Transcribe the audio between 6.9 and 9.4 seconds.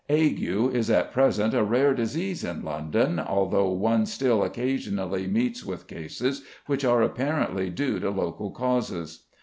apparently due to local causes.